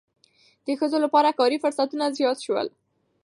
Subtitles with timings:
[0.65, 2.67] د ښځو لپاره کاري فرصتونه زیات شول.